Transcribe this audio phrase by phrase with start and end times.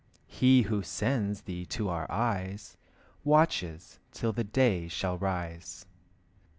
[0.25, 2.75] He who sends thee to our eyes,
[3.23, 5.85] Watches till the day shall rise.